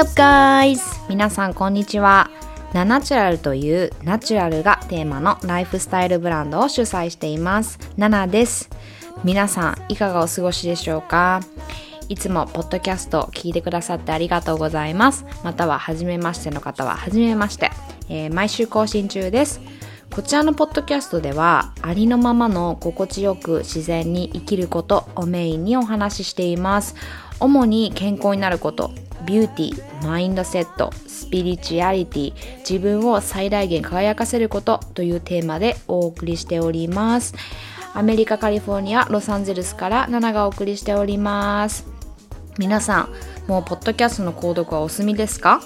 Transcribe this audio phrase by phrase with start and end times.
[0.00, 0.80] What's up guys?
[1.10, 2.30] 皆さんこんにちは。
[2.72, 7.78] ナナチュラルというナチュラルがテーマのライフスタイルブランドを主催しています。
[7.98, 8.70] ナナです。
[9.24, 11.42] 皆さんいかがお過ごしでしょうか？
[12.08, 15.26] いつもポッドキャスト聞いてくださってありがとうございます。
[15.44, 17.70] または初めましての方は初めまして。
[18.08, 19.60] えー毎週更新中です。
[20.10, 26.96] こちらのポッドキャストではありのままの心地よく自然に生きることをメインにお話ししています
[27.38, 28.92] 主に健康になること
[29.26, 37.34] ビューティーマインドセットスピリチュアリティ自分を最大限輝かせることというテーマでお送りしております。
[37.92, 41.86] アメリカカリフォルニアロサンゼルスからナナがお送りしております。
[42.58, 43.08] 皆さん
[43.48, 45.60] もうポッドキャストの購読はお済みですか？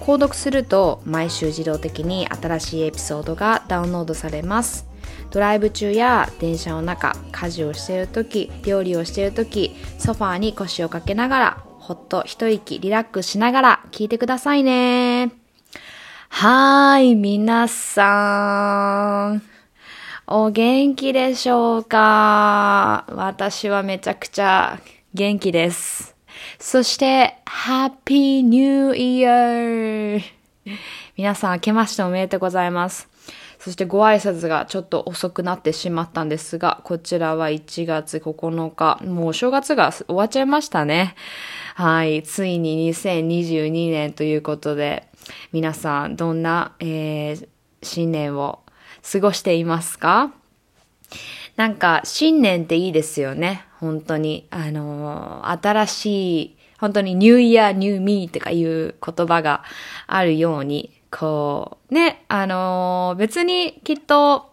[0.00, 4.86] 購読すると毎週自動的に新しいエピソードがダウンロードされます。
[5.30, 15.32] ドライブ中や電車の中家事をしている時料理をしている時ソファーに腰をかけながらほっと一息リラックスしながら聞いてくださいね
[16.28, 19.42] はーい皆さん
[20.28, 23.04] お元気でしょうか？
[23.08, 24.78] 私はめちゃくちゃ
[25.12, 26.14] 元気です。
[26.60, 30.22] そして、Happy New Year!
[31.16, 33.11] 皆さん、明けましておめでとうございます。
[33.64, 41.14] そしてご挨拶がちょっと遅くなってしまったんですが、こちらは1月9日、もう正月が終わっちゃいましたね。
[41.76, 45.06] はい、ついに2022年ということで、
[45.52, 47.48] 皆さん、どんな、えー
[47.84, 48.60] 新年を
[49.12, 50.32] 過ごしていますか？
[51.54, 53.64] なんか、新年っていいですよね。
[53.78, 54.48] 本当に。
[54.50, 59.62] あのー新しい、本当にニューイヤー、ニューミーとかいう言葉が
[60.08, 64.50] あるように、こう、ね、あのー別にきっと、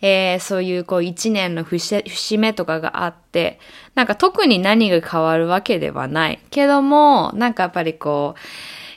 [0.00, 2.02] えーそういうこう一年の節
[2.38, 3.60] 目とかがあって、
[3.94, 6.40] なんか特に何が変わるわけではない。
[6.50, 8.40] けども、なんかやっぱりこう、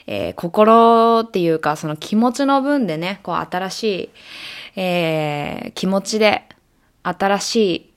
[0.06, 6.48] えー心っていうかその気持ちの分でね、こう新しい、えー気持ちで
[7.02, 7.92] 新しい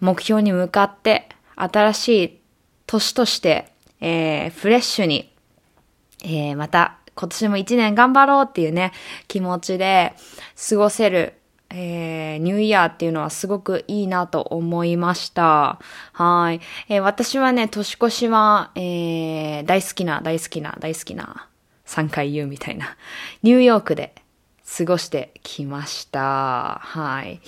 [0.00, 2.40] 目標に向かって、新しい
[2.88, 5.32] 年として、えーフレッシュに、
[6.24, 8.92] えーまた今年も一年頑張ろうっていうね、
[9.28, 10.14] 気持ちで
[10.68, 11.34] 過ごせる、
[11.70, 15.78] えーニューイヤーっていうのはすごくいいなと思いました。
[16.12, 16.60] はい。
[16.88, 21.48] えー私はね、年越しは、えー大好きな、大好きな、大好きな、
[21.86, 22.96] 3回言うみたいな、
[23.42, 24.14] ニューヨークで
[24.74, 26.80] 過ごしてきました。
[26.82, 27.40] はい。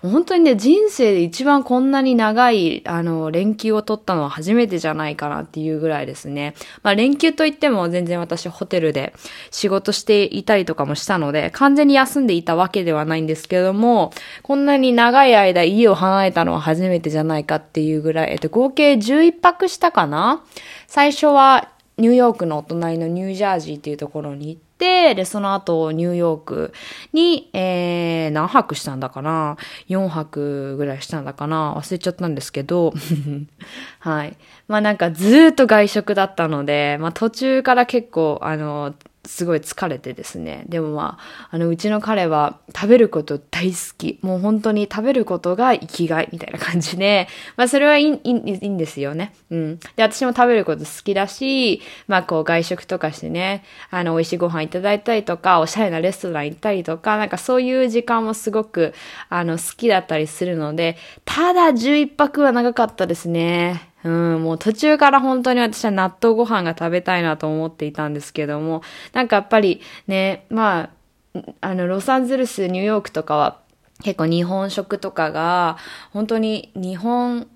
[0.00, 6.54] 本当にね、人生で一番こんなに長い、あの、連休を取ったのは初めてじゃないかなっていうぐらいですね。
[6.82, 9.12] まあ、連休といっても全然私ホテルで
[9.50, 14.12] 仕事していたりとかもしたので、完全に休んでいたわけではないんですけども、
[14.42, 20.42] こんなに長い間家を離れたのは初めてじゃないかっていうぐらい、えっと、合計11泊したかな？
[20.86, 21.68] 最初は
[21.98, 26.72] ニューヨークのお隣のニュージャージーっていうところに行って、で、その後ニューヨーク
[27.12, 29.58] に、えー、何泊したんだかな
[29.88, 31.74] ?4 泊ぐらいしたんだかな？
[31.76, 32.92] 忘れちゃったんですけど、
[34.00, 34.36] はい。
[34.68, 38.94] まあなんかずっと外食だったので、まあ途中から結構、あの、
[39.26, 40.64] すごい疲れてですね。
[40.68, 44.18] でもまあ、あの、うちの彼は食べること大好き。
[44.22, 49.34] もう本当に食べることが生きがいみたいな感じで、まあそれはいいいいんですよね。
[49.50, 49.78] うん。
[49.96, 58.94] で、私も食べること好きだし、まあこう外食とかしてね、あの、美味しいご飯いただいたりとか、おしゃれなレストラン行ったりとか、なんかそういう時間もすごく、
[59.28, 63.89] あの、好きだったりするので、ただ11泊は長かったですね。
[64.02, 70.90] うん、もう途中から本当に私は納豆ご飯が食べたいなと思っていたんですけども、なんかやっぱりね、ま
[71.34, 73.58] あ、あの、ロサンゼルス、ニューヨークとかは
[74.02, 75.76] 結構日本食とかが、
[76.12, 77.46] 本当に日本、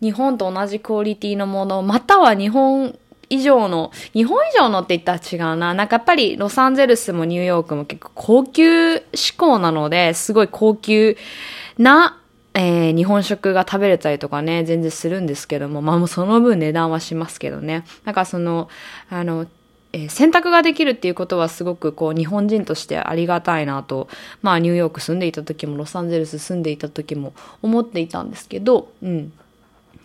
[0.00, 2.98] 日本と同じクオリティのもの、または日本
[3.28, 5.74] 以上の、日本以上のって言ったら違うな。
[5.74, 11.16] なんかやっぱりロサンゼルスもニューヨークも結構高級志向なので、すごい高級
[11.78, 12.18] な、
[12.54, 17.84] えー日本食が食べれたりとかね、全然するんですけども、まあもうその分値段はしますけどね。
[18.04, 18.68] なんかその、
[19.10, 19.46] あの、
[19.92, 24.08] えー選択ができるっていうことはすごくこう日本人としてありがたいなと、
[24.42, 27.32] まあニューヨーク住んでいた時もロサンゼルス住んでいた時も
[27.62, 29.32] 思っていたんですけど、うん。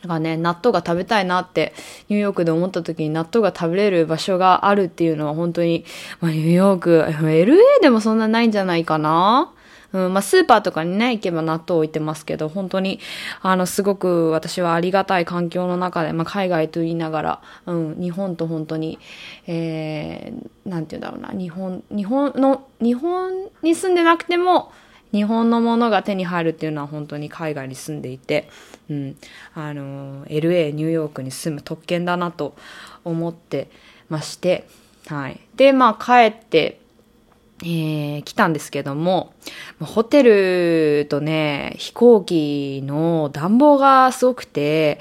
[0.01, 1.73] だかね、納豆が食べたいなって、
[2.07, 5.85] ニューヨークで思った時に納豆が食べれる場所があるっていうのは本当に、
[6.21, 9.51] まあ、ニューヨーク、LA でもそんなないんじゃないかな
[9.93, 12.99] うん、まあ、スーパーとかにね、行けば納豆置いてますけど、本当に、
[13.41, 18.99] あの、すごく私はありがたい環境の中で、まあ、海外と言いながら、うん、日本と本当に、
[19.47, 24.71] えー、なんて言うんだろうな、日本、日本の、日本に住んでなくても、
[25.13, 28.49] 日本のものが手に入るっていうのは本当に海外に住んでいて、
[28.89, 29.15] うん、
[29.55, 32.55] あの、LA、ニューヨークに住む特権だなと
[33.05, 33.69] 思って
[34.09, 34.67] まして、
[35.07, 35.39] はい。
[35.55, 36.79] で、まあ帰って、
[37.63, 39.33] えー、来たんですけども、
[39.81, 44.99] ホテルとね、飛行機の暖房がすごくて、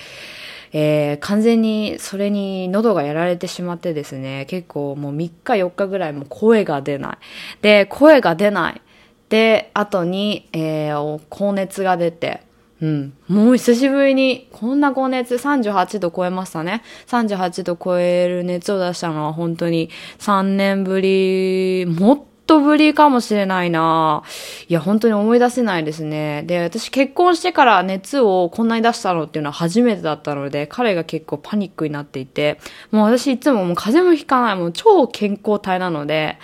[0.72, 7.18] えー、完全にそれに喉がやられてしまってですね、結構もう3日4日ぐらいもう声が出ない。
[7.62, 8.80] で、声が出ない。
[9.28, 12.42] で、後に、えー、高熱が出て、
[12.80, 13.14] うん。
[13.26, 16.82] もう久しぶりに、こんな高熱38度超えましたね。
[17.06, 19.88] 38度超える熱を出したのは本当に
[20.18, 24.22] 3年ぶり、もっととぶりかもしれないな。
[24.68, 26.44] いや、本当に思い出せないですね。
[26.46, 32.58] で、私結婚してから熱をこんなに出したのっていうのは初めてだったので、彼が結構パニックになっていて、
[32.90, 36.38] もう私いつももう風邪もひかない、もう超健康体なので、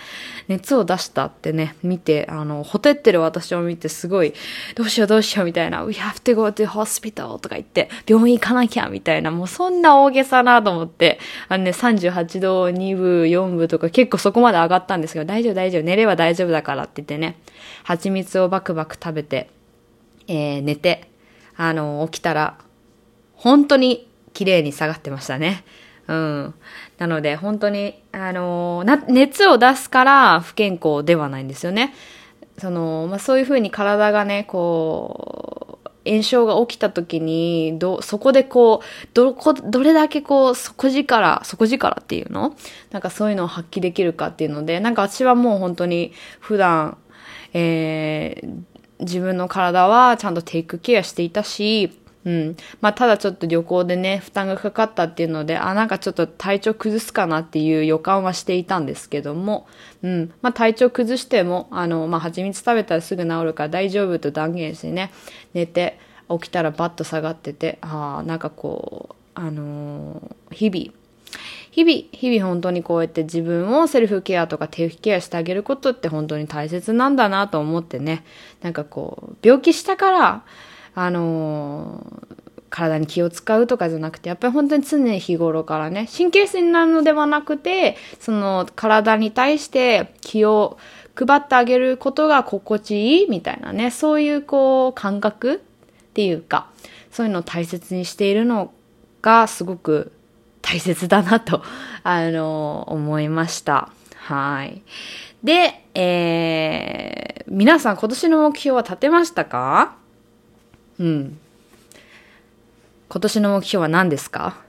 [0.47, 4.33] 熱を出したってね、見て、あの、ほてってる私を見てすごい、
[4.75, 17.37] どうしようどうしようみたいな、we have to go to hospital とか言って、病院行かなきゃみたいな、もうそんな大げさなと思って、あのね、38度2分、4分とか結構そこまで上がったんですけど、大丈夫大丈夫、寝れば大丈夫だからって言ってね、
[17.83, 19.49] 蜂蜜をバクバク食べて、
[20.27, 21.09] えー、寝て、
[21.55, 22.57] あの、起きたら、
[23.35, 25.63] 本当に綺麗に下がってましたね。
[26.07, 26.53] うん。
[27.03, 31.93] なので、本当に、あのな、熱を出すから不健康ではないんですよね。
[32.57, 42.55] その、まあ、そういうふうに体がね、こう、炎症が起きた時に、ど、そこでこう、どこ、どれだけこう、底力、底力っていうの？
[42.91, 46.97] なんかそういうのを発揮できるかっていうので、なんか私はもう本当に普段、
[47.53, 48.63] えー、
[49.01, 52.57] 自分の体はちゃんとテイクケアしていたし、うん。
[52.81, 59.67] まあ、ただちょっと旅行でね、負担がかかったっていうので、あ、なんかちょっと体調崩すかなっていう予感はしていたんですけども、
[60.03, 60.33] うん。
[60.41, 65.11] まあ、体調崩しても、あの、まあ、蜂蜜食べたらすぐ治るから大丈夫と断言してね、
[65.53, 65.99] 寝て、
[66.29, 71.03] 起きたらバッと下がってて、ああ、なんかこう、あのー、日々、
[71.71, 78.23] 日々、日々本当にこうやって自分をセルフケアとかテーフケアしてあげることって本当に大切なんだなと思ってね、
[78.61, 80.43] なんかこう、病気したから、
[80.95, 82.05] あの、
[82.69, 90.77] 体に気を使うとかじゃなくて、やっぱり本当に常日頃からね、神経質になるのではなくて、その体に対して気を
[91.15, 95.57] 配ってあげることが心地いいみたいなね、そういうこう感覚っ
[96.13, 96.67] ていうか、
[97.11, 98.73] そういうのを大切にしているの
[99.21, 100.11] がすごく
[100.63, 101.61] 大切だなと、
[102.03, 103.89] あの、思いました。
[104.15, 104.81] はい。
[105.43, 110.02] で、えー、皆さん今年の目標は立てましたか？
[111.03, 111.37] うん。
[113.09, 114.61] 今年の目標は何ですか？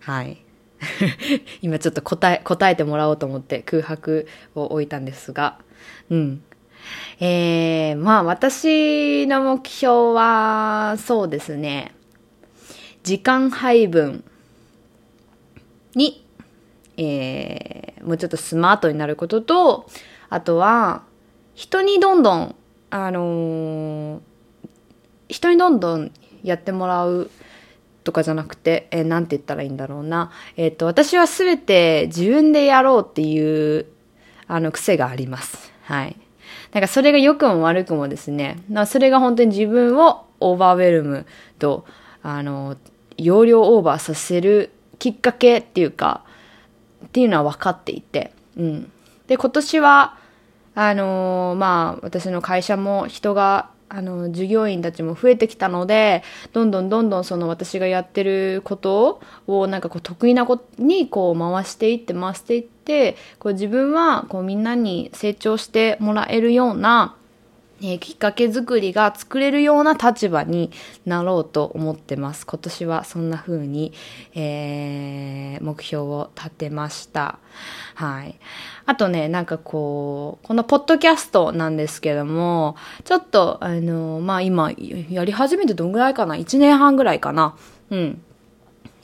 [0.00, 0.42] はい。
[1.62, 5.58] 今ちょっと答え、答えてもらおうと思って空白を置いたんですが、
[6.10, 6.44] うん。
[7.18, 11.94] えー、まあ私の目標は、そうですね。
[13.04, 14.22] 時間配分
[15.94, 16.26] に、
[16.98, 19.88] えー、もうちょっとスマートになることと、
[20.28, 21.04] あとは、
[21.54, 22.54] 人にどんどん
[23.04, 24.20] あのー、
[25.28, 26.10] 人にどんどん
[26.42, 27.30] やってもらう
[28.04, 30.30] とかじゃなくて、えー、なんて言ったらいいんだろうな。
[30.56, 33.84] えっ、ー、と、私はすべて自分でやろうっていう、
[34.46, 35.70] あの、癖があります。
[35.82, 36.16] はい。
[36.72, 41.26] なんかそれが良くも悪くもですね、それが本当に自分をオーバーウェルム
[41.58, 41.84] と、
[42.22, 42.78] あの、
[43.18, 46.24] 容量オーバーさせるきっかけっていうか、
[47.04, 48.90] っていうのは分かっていて、うん。
[49.26, 50.18] で、今年は、
[50.78, 67.16] あのー、まあ、私の会社も人が、あの、従業員たちも増えてきたので、どんどんどんどんその私がやってることをなんかこう得意なことにこう回していって回していって、こう自分はこうみんなに成長してもらえるような、
[67.82, 70.70] え、きっかけ作りが作れるような立場に
[71.04, 72.46] なろうと思ってます。
[72.46, 73.92] 今年はそんな風に、
[74.34, 77.38] えー、目標を立てました。
[77.94, 78.36] はい。
[78.86, 84.70] あとね、なんかこう、このポッドキャストなんですけども、ちょっと、あの、まあ今、
[85.10, 87.56] やり始めてどんぐらいかな ?1 年半ぐらいかな
[87.90, 88.22] うん。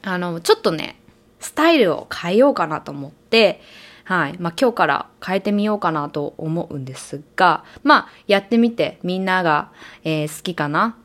[0.02, 0.96] あの、ちょっとね、
[1.40, 3.60] スタイルを変えようかなと思って、
[4.04, 4.36] はい。
[4.38, 9.70] まあ、今日から変えてみようかなと思うんですが、まあ、やってみてみんなが、
[10.04, 10.96] えー、好きかな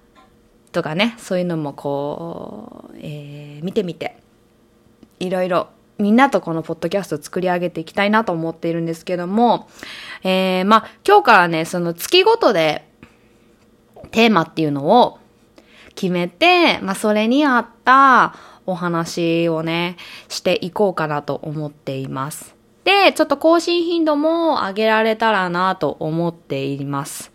[0.72, 4.18] とかね、そういうのもこう、えー、見てみて、
[5.20, 5.68] いろいろ
[6.00, 9.68] みんなとこのポッドキャストを作り上げていきたいなと思っているんですけども、
[10.24, 12.88] えー、まあ、今日からね、その月ごとで
[14.12, 15.20] テーマっていうのを
[15.96, 18.36] 決めて、まあ、それに合った
[18.66, 22.57] お話をね、していこうかなと思っています。
[22.88, 27.34] で、ちょっと更新頻度も上げられたらなと思っています。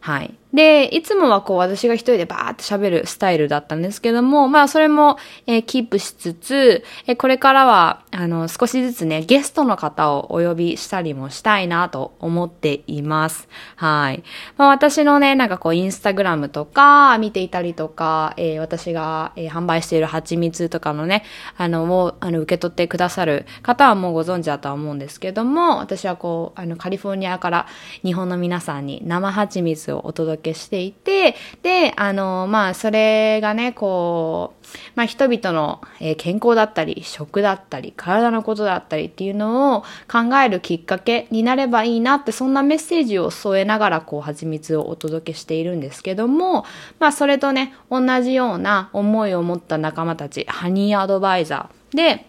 [0.00, 0.34] はい。
[0.56, 13.50] で、いつもはこう私が一人でバーって喋るスタイルだったんですけども、まあそれも、えー、キープしつつ、えー、これからは、あの、少しずつね、ゲストの方をお呼びしたりもしたいなと思っています。
[13.74, 14.24] はい。
[14.56, 21.22] まあ私のね、なんかこうインスタグラムとか見ていたりとか、えー、私が、えー、販売している蜂蜜とかのね、
[21.58, 27.66] あの、もう、あの、受け取ってくださる方はもうご存知だとは思うんですけども、私はこう、あの、カリフォルニアから
[28.02, 35.80] 日本の皆さんに生蜂蜜をお届けしていて、で、あの、まあ、それがね、こう、まあ、人々の、
[36.18, 46.64] 健康だったり、食だったり、体のことだったりっていうのを考えるきっかけになればいいなって、そんなメッセージを添えながら、こう、蜂蜜をお届けしているんですけども、
[46.98, 52.26] まあ、それとね、同じような思いを持った仲間たち、ハニーアドバイザーで、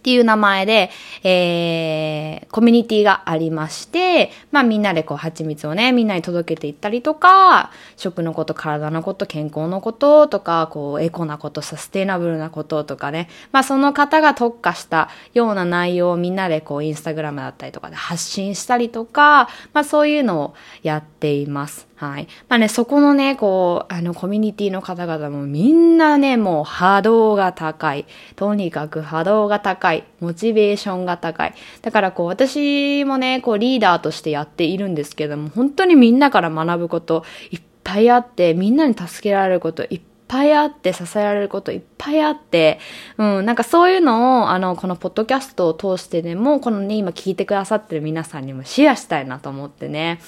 [0.00, 0.90] っていう名前で、
[1.22, 21.90] えー、コミュニティがありまして、まあみんなでこう蜂蜜をね、みんなに届けていったりとか、食のこと、体のこと、健康のこととか、こうエコなこと、サステナブルなこととかね、まあその方が特化したような内容をみんなでこうインスタグラムだったりとかで発信したりとか、まあそういうのをやっています。
[22.00, 22.28] はい。
[22.48, 28.06] まあね、そこのね、こう、あの、コミュニティの方々もみんなね、もう波動が高い。
[28.36, 29.89] とにかく波動が高い。
[29.94, 31.54] いモチベーションが高い。
[31.82, 42.78] だからこう、私もね、こう、リーダーとしてやっているんですけども、本当にみんなから学ぶこといっぱいあって、みんなに助けられることいっぱいあって、支えられることいっぱいあって、
[43.18, 50.20] うん、なんかそういうのを、あの、このポッドキャストを通してでも、このね、今聞いてくださってる皆さんにもシェアしたいなと思ってね。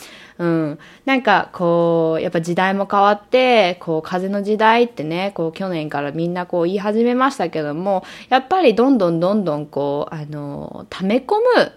[0.42, 0.78] うん。
[1.04, 11.72] なんか、こう、やっぱ時代も変わって、こう、風の時代ってね、こう、去年からみんなこう言い始めましたけども、やっぱりどんどんどんどんこう、あの、溜め込む、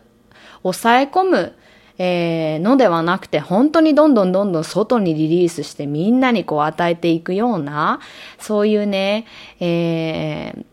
[0.63, 1.53] 抑え込む、
[1.99, 7.99] えー、のではなくて、本当にどんどんどんどん外にリリースしてみんなにこう与えていくような、
[8.39, 9.25] そういうね、
[9.59, 10.65] えー、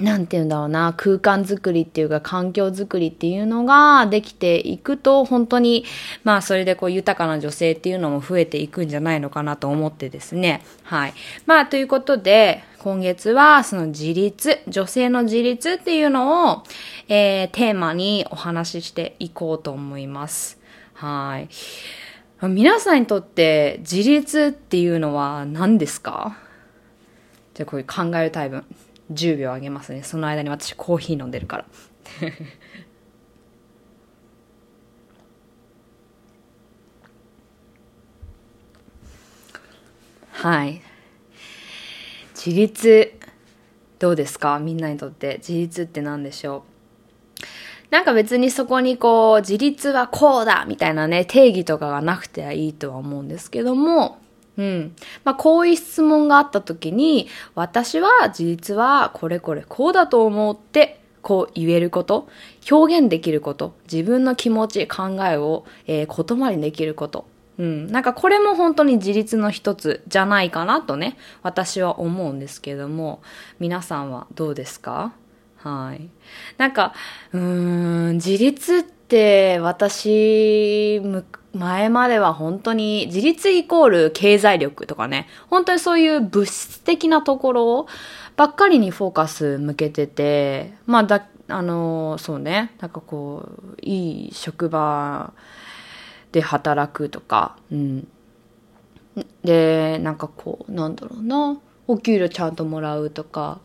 [0.00, 5.84] なんて言うんだろうな、空間づくりっていうか環境づくりっていうのができていくと、本当に、
[6.24, 10.64] まあそれでこう豊かな女性っていうのも増えていくんじゃないのかなと思ってですね。
[10.84, 11.14] はい。
[11.46, 16.62] まあということで、今月はその自立、女性の自立っていうのを、
[17.08, 20.58] えー、テーマにお話ししていこうと思います。
[20.94, 21.48] はい。
[22.48, 26.38] 皆さんにとって自立っていうのは何ですか？
[27.52, 28.64] じゃあこういう考えるタイプ。
[29.10, 30.02] 10秒あげますね。
[30.02, 31.64] その間に私コーヒー飲んでるから。
[40.32, 40.80] はい。
[42.34, 43.12] 自立
[43.98, 44.58] どうですか？
[44.58, 47.42] みんなにとって自立って何でしょう？
[47.90, 54.18] なんか別にそこにこう、自立はこうだみたいなね、定義とかがなくてはいいとは思うんですけども、
[54.56, 54.94] うん。
[55.24, 62.28] まあ、こういう質問があった時に、私は事実はこれこれこうだと思って、こう言えること、
[62.70, 67.26] 表現できること、自分の気持ち、考えを、えー、言葉にできること。
[67.58, 67.86] うん。
[67.88, 73.22] なんかこれも本当に自立の一つじゃないかなとね、私は思うんですけども、
[73.58, 75.12] 皆さんはどうですか？
[75.58, 76.08] はい。
[76.56, 76.94] なんか、
[77.32, 77.40] うー
[78.12, 81.02] ん、自立ってって私、
[81.52, 87.86] 前までは本当に自立イコール経済力とかね、本当にそういう物質的なところ
[88.36, 95.32] ばっかりにフォーカス向けてて、まあだ、あの、そうね、なんかこう、いい職場
[96.30, 98.06] で働くとか、うん。
[99.42, 103.58] で、なんかこう、なんだろうな、お給料ちゃんともらうとか、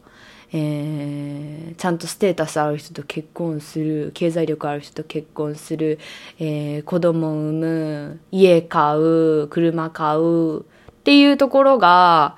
[0.57, 5.99] えー、ちゃんとステータスある人と結婚する経済力ある人と結婚する、
[6.39, 10.63] えー、子供産む家買う車買うっ
[11.03, 12.37] ていうところが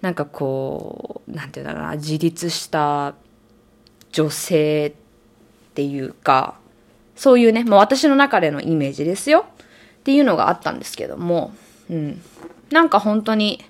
[0.00, 3.14] なんかこうなんていうんだろうな自立した
[4.10, 6.54] 女性っていうか
[7.14, 9.44] そういうねもう私の中でのイメージですよ。
[9.98, 11.52] っていうのがあったんですけども、
[11.90, 12.22] うん、
[12.70, 13.62] なんか本当に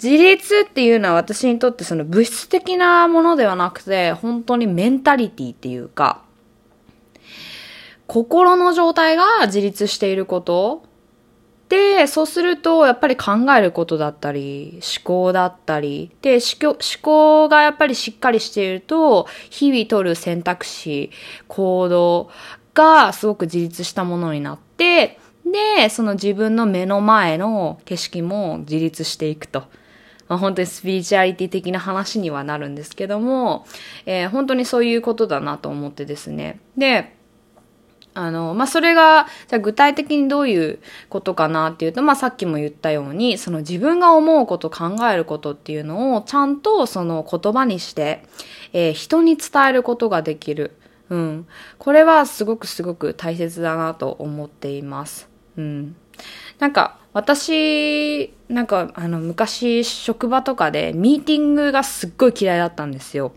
[0.00, 6.22] 自立っていうのは私にとってその物質的なものではなくて、本当にメンタリティっていうか、
[8.06, 10.84] 心の状態が自立していること
[11.68, 21.10] で、そうすると、やっぱり考えることだったり、思考だったり、で、思考がやっぱりしっかりしていると、日々取る選択肢、
[21.48, 22.30] 行動
[22.72, 25.18] がすごく自立したものになって、
[25.76, 29.64] で、その自分の目の前の景色も自立していくと。
[30.28, 33.66] まあ、本当にスピリチュアリティ的な話にはなるんですけども、
[34.06, 36.60] えー、本当にそういうことだなと思ってですね。
[36.76, 37.16] で、
[38.14, 48.24] あの、まあ、それが、じゃ具体的にどういうことかなっていうと、まあ、さっきも言ったように、その自分が思うこと、考えることっていうのを、ちゃんとその言葉にして、
[48.72, 50.76] えー、人に伝えることができる。
[51.10, 51.46] うん。
[51.78, 55.28] これはすごくすごく大切だなと思っています。
[55.56, 55.96] うん。
[56.58, 63.32] なんか、私、なんか、あの、昔、職場とかで、ミーティングがすっごい嫌いだったんですよ。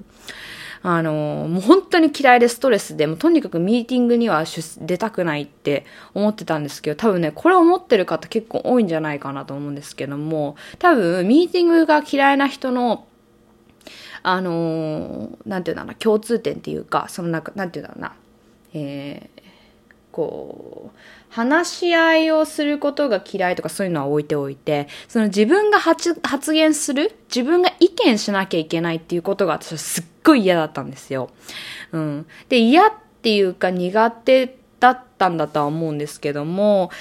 [0.84, 4.46] あの、もう本当に嫌いでストレスで、もうとにかくミーティングには
[4.82, 13.06] 出たくないって思ってたんですけど、多分ね、これ思ってる方結構多いんじゃないかなと思うんですけども、多分、ミーティングが嫌いな人の
[14.24, 18.14] あの、なんていうんだろうな、共通点っていうか、そのなんか、なんていうんだろうな、
[18.74, 19.42] えー、
[20.12, 20.98] こう、
[21.30, 26.14] 話し合いをすることが嫌いとかそういうのは置いておいて、その自分が発
[26.54, 31.30] 言する、自分が意見しなきゃいけないっていうことが私はすっごい嫌だったんですよ。
[31.92, 32.28] うん。
[32.50, 32.92] で、嫌っ
[33.22, 36.92] ていうか苦手だったんだとは思うんですけども、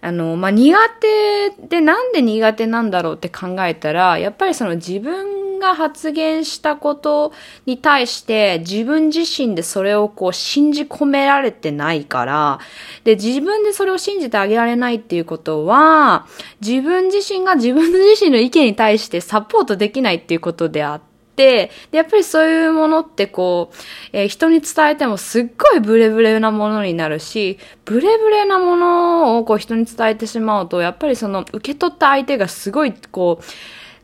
[0.00, 7.32] あの、まあ、苦手でなんで苦手なんだろうって考えたら、やっぱりその自分が発言したこと
[7.64, 12.60] に対して自分自身でそれをこう信じ込められてないから、
[13.04, 16.26] で、自分でそれを信じてあげられないっていうことは、
[16.60, 23.76] 自分自身が自分自身の意見に対してサポートできないっていうことであって、で、やっぱりそういうものってこう、
[24.12, 33.44] えー、人に伝えてもすっごいブレブレなものになるし、ブレブレなものをこう人に伝えてしまうと、やっぱりその受け取った相手がすごいこう、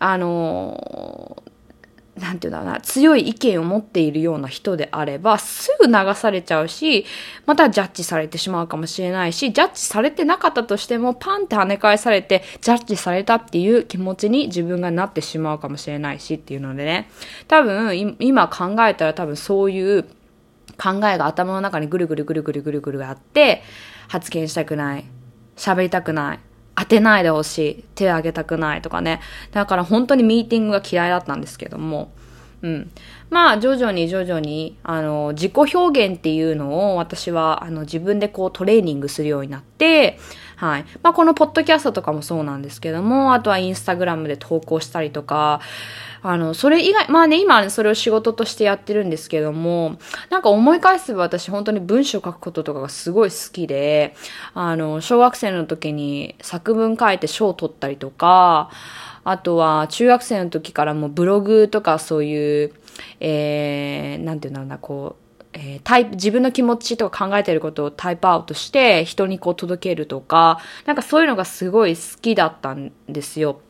[0.01, 1.43] あの
[2.21, 7.07] なんていうんだろうな、強い意見を持っているような人であれば、すぐ流されちゃうし、
[7.47, 17.11] またジャッジされてしまうかもしれないし、ジャッジされてなかったとしても、パンって跳ね返されて、ジャッジされたっていう気持ちに自分がなってしまうかもしれないしっていうのでね、
[17.49, 20.05] 多分、今考えたら多分そういう
[20.81, 23.63] 考えが頭の中にぐるぐるぐるぐるぐるぐるがあって、
[24.09, 25.05] 発言したくない、
[25.57, 26.41] 喋りたくない、
[26.75, 27.85] 当てないでほしい。
[27.95, 29.21] 手を挙げたくないとかね。
[29.53, 32.13] だから本当にミーティングが嫌いだったんですけども。
[32.63, 32.91] うん。
[33.31, 40.19] まあ、徐々に徐々に、あの、自己表現っていうのを私は、あの、自分でこうトレーニングするようになって、
[40.61, 40.85] はい。
[41.03, 45.63] まあ、このポッドキャストとかもそうなんですけども、あとはインスタグラムで投稿したりとか、
[46.21, 49.97] あの、それ以外、まあね、今それを仕事としてやってるんですけども、
[50.29, 54.15] なんか思い返せば私本当に文章書くこととかがすごい好きで、
[54.53, 58.71] あの、小学生の時に作文書いて賞を取ったりとか、
[59.25, 62.75] あとは中学生の時からもブログとかそういう、
[63.21, 73.61] えー、なんていうんだろうな、こう、えー、タイプ、自分の気持ちとか考えてることをタイプアウトして人にこう届けるとか、なんかそういうのがすごい好きだったんですよ。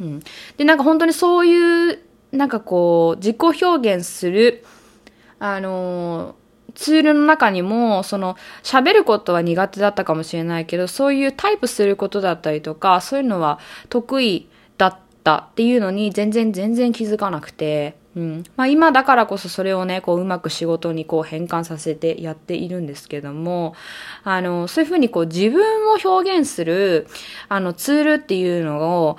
[0.00, 0.22] うん。
[0.56, 1.98] で、なんか本当にそういう、
[2.32, 4.64] なんかこう、自己表現する、
[5.38, 6.36] あの
[6.74, 18.44] ツールの中にも、その、喋ることは苦手だったかもしれないけど、そういうタイプすることだったりとか、そういうのは得意だったっていうのに全然全然気づかなくて、うん。
[18.56, 23.74] まあ今だからこそそれをね、こううまく仕事にこう変換させてやっているんですけども、
[24.24, 27.06] あの、そういうふうにこう自分を表現する、
[27.48, 29.16] あのツールっていうのを、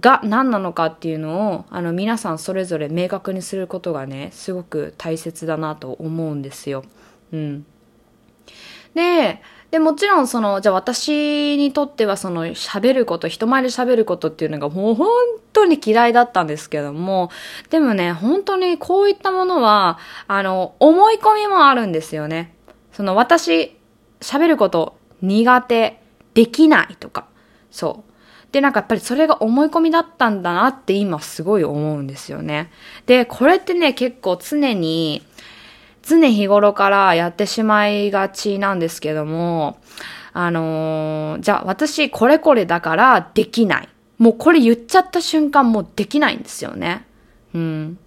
[0.00, 6.84] が何なのかっていうのを、あの皆さんそれぞれ明確にすることがね、すごく大切だなと思うんですよ。
[7.32, 7.66] うん。
[8.94, 15.08] で、で、もちろんその、じゃあ私にとってはその喋ること、人前で喋ることっていうのがもう本
[15.54, 17.30] 当に嫌いだったんですけども、
[17.70, 22.54] でもね、本当にこういったものは、あの、思い込みもあるんですよね。
[22.92, 23.74] その私、
[24.20, 26.02] 喋ること苦手、
[26.34, 27.24] できないとか、
[27.70, 28.12] そう。
[28.52, 32.70] で、なんかやっぱりそれが思い込みだったんだなって今すごい思うんですよね。
[33.06, 35.22] で、これってね、結構常に、
[36.02, 39.78] 常日頃からやってしまいがちなんですけども、
[40.32, 43.88] あのー、じゃあ私これこれだからできない。
[44.18, 47.06] もうこれ言っちゃった瞬間もうできないんですよね。
[47.54, 47.98] うん。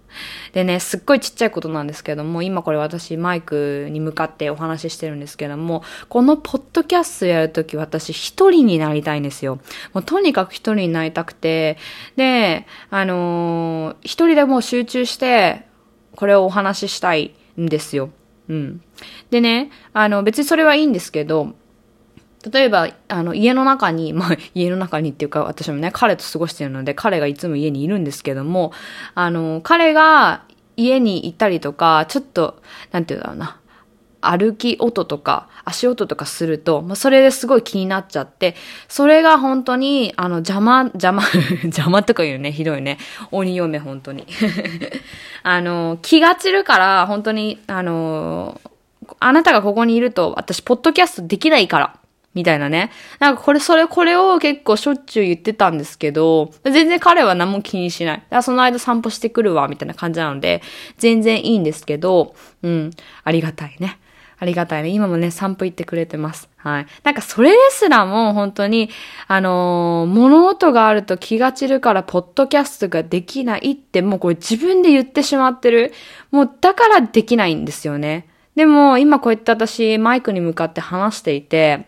[0.52, 9.58] でね、すっごいちっちゃいことなんですけども、今これ私マイクに向かってお話ししてるんですけども、このポッドキャストやるとき私一人になりたいんですよ。
[9.92, 11.76] もうとにかく一人になりたくて、
[12.16, 15.66] で、あのー、一人でも集中して、
[16.14, 18.10] これをお話ししたいんですよ。
[18.48, 18.80] うん。
[19.30, 21.54] でね、あの、別にそれはいいんですけど、
[22.50, 28.72] 例えば、あの、家の中に、 まあ、家の中にっていうか、私もね、彼と過ごしてるので、彼がいつも家にいるんですけども、
[29.14, 30.44] あの、彼が
[30.76, 33.58] 家に行ったりとか、ちょっと、なんて言うんだろうな、
[34.30, 38.54] 歩き音とか足音とかすると、まあ、それですごい気になっちゃって、
[38.88, 41.22] それが本当に、あの、邪魔、邪魔、
[41.64, 42.98] 邪魔とか言うね、ひどいね。
[43.32, 44.26] 鬼嫁、本当に。
[45.42, 48.60] あの、気が散るから、本当に、あの、
[49.18, 51.96] あなたがここにいると私、ポッドキャストできないから。
[52.34, 52.92] みたいなね。
[53.18, 58.18] なんかこれ、それ、これを結構しょっちゅう言ってたんですけど、全然彼は何も気にしない。
[58.18, 60.62] だからその間散歩してくるわ、みたいな感じなので、
[60.98, 62.90] 全然いいんですけど、うん、
[63.24, 63.98] ありがたいね。
[64.38, 64.90] ありがたいね。
[64.90, 66.48] 今もね、散歩行ってくれてます。
[66.56, 66.86] はい。
[67.04, 68.90] なんかそれですらも本当に、
[69.28, 75.92] あのー、物音があると気が散るからポッドキャストができないってもうこれ自分で言ってしまってる。
[76.30, 78.28] もうだからできないんですよね。
[78.56, 81.86] でも今こうやって私マイクに向かって話していて、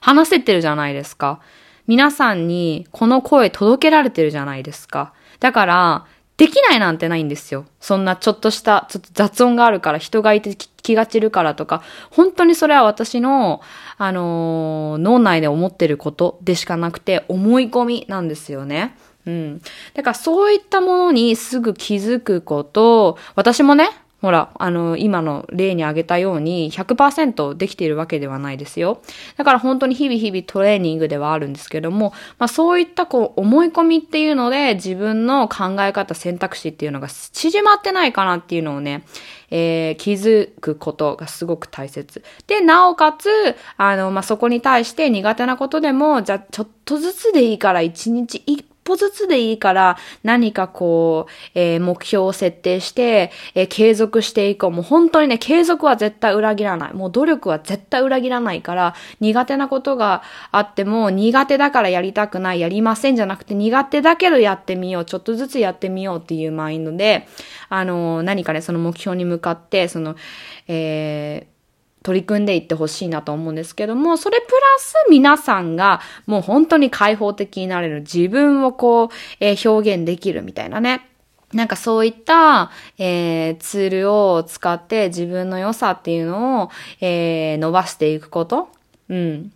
[0.00, 1.40] 話せてるじゃないですか。
[1.86, 5.14] 皆さんにこの声届けられてるじゃないですか。
[5.40, 6.06] だから、
[6.38, 7.66] できないなんてないんですよ。
[7.80, 13.60] そんなちょっとした、ちょっと雑音があるから、人がいて気が散るからとか、本当にそれは私の、
[13.96, 18.96] あのー、脳内で思ってることでしかなくて、思い込みなんですよね。
[19.26, 19.60] うん。
[19.94, 29.00] だからそういったものにすぐ気づくこと、私もね、ほら、あの、今の例に挙げたように100%できているわけではないですよ。
[29.36, 39.04] だから本当に日々日々トレーニングではあるんですけども、まあそういったこう思い込みっていうので自分の考え方選択肢っていうのが縮まってないかなっていうのをね、
[39.50, 42.22] えー、気づくことがすごく大切。
[42.46, 43.28] で、なおかつ、
[43.76, 54.70] あの、まあ、そこに対して苦手なことでも、じゃちょっとずつでいいから一日一歩ずつでいいから何かこう、えー、目標を設定して、えー、継続していこう。
[54.70, 56.94] もう本当にね、継続は絶対裏切らない。
[56.94, 65.04] もう努力は絶対裏切らないから、苦手なことがあっても、苦手だからやりたくない、やりませんじゃなくて、苦手だけどやってみよう。
[65.04, 67.28] ちょっとずつやってみようっていうマインドで、
[67.68, 70.16] あのー、何かね、その目標に向かって、その、
[70.66, 71.57] えー、
[72.08, 79.08] 取り組んでいってほしいなと思うんですけども、それプラス皆さんがもう本当に開放的になれる自分をこう、
[79.40, 81.06] えー、表現できるみたいなね。
[81.52, 86.70] なんかそういった、えー、ツールを使って自分の良さっていうのを、
[87.02, 88.70] えー、伸ばしていくこと。
[89.10, 89.52] うん。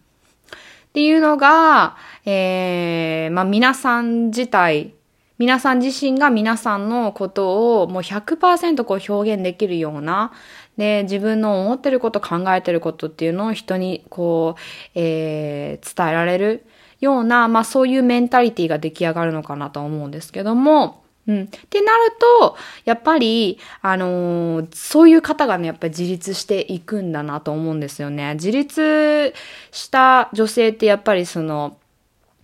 [0.91, 4.93] っていうのが、えー、まあ皆さん自体、
[5.39, 10.33] 皆さん自身が皆さんのことをもう100%こう表現できるような、
[10.77, 14.61] で、自分の思ってること、考えてることっていうのを人にこう、
[14.95, 16.65] えー、伝えられる
[17.01, 21.43] ような、まあそういうメンタリティが出来上がるのかなと思うんですけども、うん。
[21.45, 28.35] ってなると、やっぱり、あのー、そういう方がね、やっぱり自立していくんだなと思うんですよね。
[28.35, 29.33] 自立
[29.71, 31.77] した女性ってやっぱりその、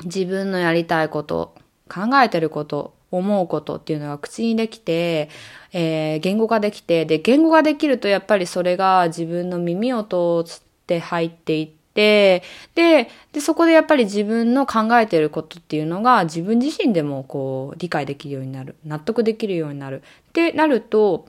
[0.04, 1.54] 自分のやりたいこと、
[1.88, 5.30] 考えてること、思うことっていうのが口にできて、
[5.72, 11.78] えー、言語化できて、で、言語ができるとやっぱりそれが自分の耳を通って入っていって、
[12.74, 18.76] で、で、そこでやっぱり自分の考えてることっていうのが自分自身でもこう理解できるようになる。
[18.84, 20.02] 納得できるようになる。
[20.28, 21.26] ってなると、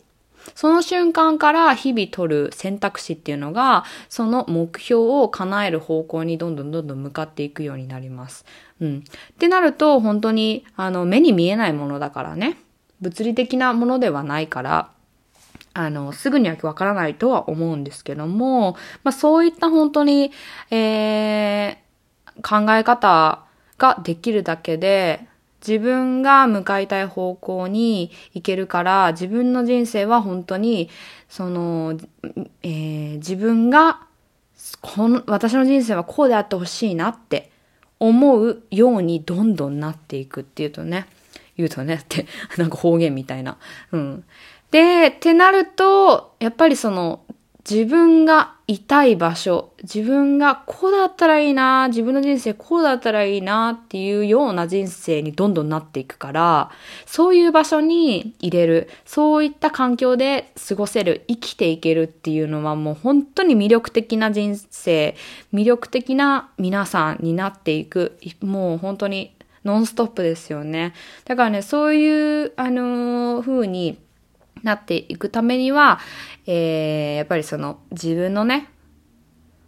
[0.55, 8.45] その瞬間から日々取る選択肢っていうのが、その目標を叶える方向にどんどんどんどん向かっていくようになります。
[8.81, 9.03] うん。
[9.33, 12.57] ってなると、本当に、あの、目に見えないものだからね。
[13.01, 14.91] 物理的なものではないから、
[15.73, 20.31] あの、すぐにはわからないとは思うんですけども、まあそういった本当に、
[20.71, 23.45] えー、考え方
[23.77, 25.28] ができるだけで、
[25.65, 30.89] 自分が向かいたい方向に行けるから、自分の人生は本当に、
[31.27, 31.97] その、
[32.63, 34.01] えー、自分が、
[34.81, 37.51] この、私の人生はこうであってほしいなって
[37.99, 41.07] 思うようにどんどんなっていくっていうとね、
[41.57, 42.25] 言うとねって、
[42.57, 43.57] なんか方言みたいな。
[43.91, 44.23] うん。
[44.71, 47.21] で、ってなると、やっぱりその、
[47.67, 56.71] 自分がいたい場所、自分がこうだったらいいな、自分の人生こうだったらいいなっていうような人生にどんどんなっていくから、
[57.05, 65.15] そういう場所に入れる、そういった環境で過ごせる、生きていけるっていうのはもう本当に魅力的な人生、
[65.53, 70.93] 魅力的な皆さんになっていく、もう本当にノンストップですよね。
[71.25, 73.97] だからね、そういう、あのー、風に、
[74.63, 75.99] なっていくためには、
[76.45, 78.69] えー、やっぱりその自分のね、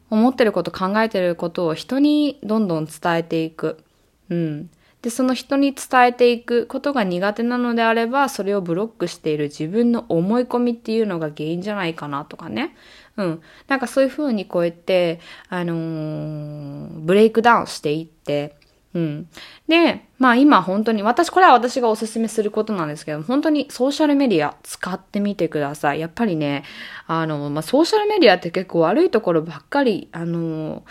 [0.10, 3.84] 思ってること考えてることを人にどんどん伝えていく。
[4.30, 4.70] うん。
[5.02, 12.76] で、その人に伝えていくことが苦手なのであれば、それをブロックしている自分の思い込みっていうのが原因じゃないかなとかね。
[13.18, 13.42] うん。
[13.68, 18.56] なんかそういうふうにこうやって、あのー、ブレイクダウンしていって、
[18.94, 19.28] うん。
[19.68, 26.00] で、まあ今本当に、私、これは私がおすすめすることなんですけど、本当にソーシャルメディア使ってみてください。
[26.00, 26.64] やっぱりね、
[27.08, 30.84] あの、まあソーシャルメディアって結構悪いところばっかり、あの、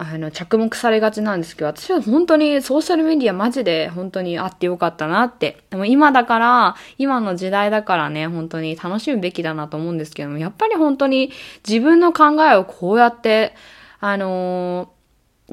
[0.00, 5.64] あの、着目されがちなんですけど、私は本当にソーシャルメディアマジで本当にあってよかったなって。
[5.70, 11.32] でも今だから、今の時代だからね、本当に楽しむべきだなと思うんですけども、やっぱり本当に
[11.66, 13.54] 自分の考えをこうやって、
[13.98, 14.92] あの、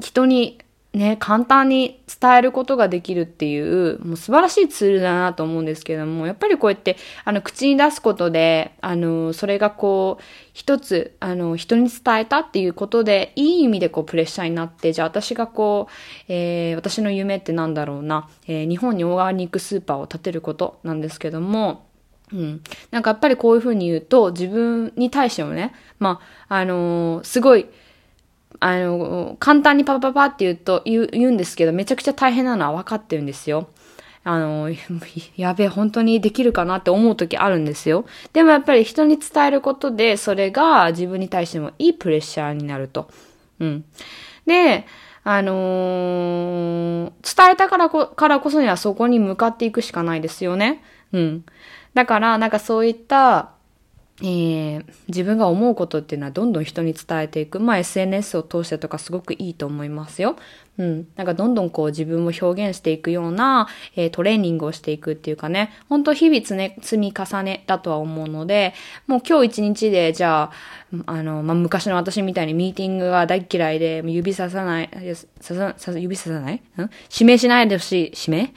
[0.00, 0.58] 人に
[0.96, 15.92] ね、簡単に伝えることができるっていう、もう素晴らしいツールだなと思うんですけども、やっぱりこうやって、あの、口に出すことで、あの、それがこう、一つ、あの、人に伝えたっていうことで、いい意味でこう、プレッシャーになって、じゃあ私がこう、
[16.32, 21.84] えー、私の夢ってなんだろうな、えー、日本にオーガニックスーパーを建てることなんですけども、
[22.32, 22.62] うん。
[22.90, 27.66] なんかやっぱりこういうふうに言うと、自分に対してもね、まあ、あのー、すごい、
[28.60, 33.68] あの、簡単にパパパって言うと、言う、言うんですけど、めちゃくちゃ大変なのは分かってるんですよ。
[34.24, 34.70] あの、
[35.36, 38.06] やべえ、本当にできるかなって思う時あるんですよ。
[38.32, 43.08] でもやっぱり人に伝えることで、それが自分に対してもいいプレッシャーになると。
[43.60, 43.84] うん。
[44.46, 44.86] で、
[45.22, 50.82] あのー、伝えたからこ、からこそにはそこに向かっていくしかないですよね。
[51.12, 51.44] うん。
[51.94, 53.50] だから、なんかそういった、
[54.22, 57.60] えー、自分が思うことっていうのはどんどん人に伝えていく。
[57.60, 60.36] まあ SNS を通してとかすごくいいと思いますよ。
[60.78, 61.08] うん。
[61.16, 68.74] なんかどんどんこう自分を表現していくような、えー、トレーニングをしていくっていうかね、本当日々つ、ね、積み重ねだとは思うので、
[69.06, 70.52] もう今日一日でじゃあ、
[71.06, 74.90] あの、まあ、昔の私みたいにミーティングが大嫌いで、指ささない、
[75.40, 76.54] ささ、指ささない？
[76.54, 76.60] ん？
[77.12, 78.52] 指名しないでほしい、指名？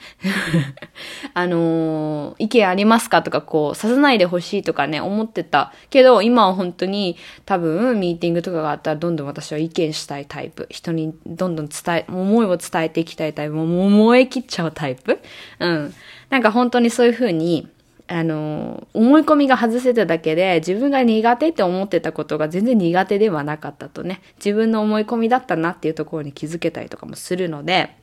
[1.34, 5.72] あのー、意見ありますかとか、こう、ささないでほしいとかね、思ってた。
[5.90, 10.68] けど、今は本当に、多分、ミーティングとかがあったら、どんどん私は意見したいタイプ。
[10.70, 13.54] 人にどんどん伝え、思いを伝えていきたいタイプ。
[13.54, 15.20] もう燃え切っちゃうタイプ？
[15.58, 15.94] うん。
[16.30, 17.68] なんか本当にそういうふうに、
[18.08, 27.94] あの、思い込みが外せただけで、自分が苦手って思ってたことが全然苦手ではなかったとね、自分の思い込みだったなっていうところに気づけたりとかもするので、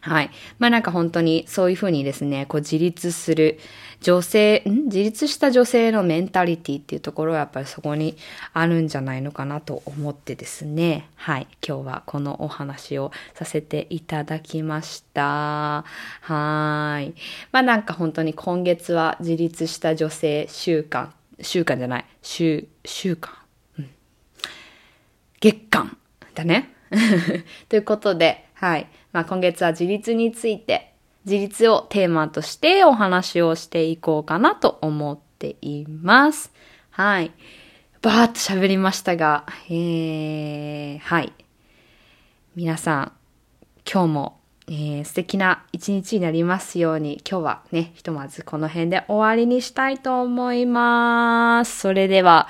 [0.00, 0.30] はい。
[0.58, 3.58] まあなんか本当にそういうふうにですね、こう自立する
[4.00, 4.84] 女性、ん？
[4.84, 8.16] 自立した女性のメンタリティっていうところはやっぱりそこに
[8.52, 11.48] あるんじゃないのかなと思ってですね、はい。
[11.66, 15.84] 今日はこのお話をさせていただきました。
[16.20, 17.14] はい。
[17.52, 23.34] まあなんか本当に今月は自立した女性週間、週間じゃない、週、週間、
[23.78, 23.90] うん。
[25.40, 25.96] 月間
[26.34, 26.72] だね。
[27.68, 28.86] ということで、はい。
[29.12, 30.94] まあ、今月は自立について、
[31.24, 36.52] 自立をテーマとしてお話をしていこうかなと思っています。
[36.90, 37.32] はい。
[38.02, 41.32] バーっと喋りましたが、えー、はい。
[42.54, 43.12] 皆さん、
[43.90, 51.80] 今日も、えー、素敵な一日になりますように、今日はね、ひとまずこの辺で終わりにしたいと思います。
[51.80, 52.48] それでは、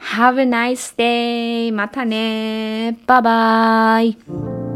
[0.00, 1.72] Have a nice day!
[1.72, 4.69] またねバイバイ